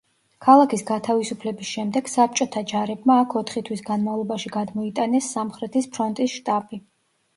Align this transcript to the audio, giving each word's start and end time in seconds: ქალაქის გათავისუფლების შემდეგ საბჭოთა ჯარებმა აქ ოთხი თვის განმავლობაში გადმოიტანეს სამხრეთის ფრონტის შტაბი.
ქალაქის 0.43 0.83
გათავისუფლების 0.85 1.67
შემდეგ 1.73 2.09
საბჭოთა 2.13 2.63
ჯარებმა 2.73 3.19
აქ 3.25 3.35
ოთხი 3.43 3.63
თვის 3.69 3.85
განმავლობაში 3.93 4.53
გადმოიტანეს 4.59 5.29
სამხრეთის 5.37 5.91
ფრონტის 5.99 6.35
შტაბი. 6.41 6.81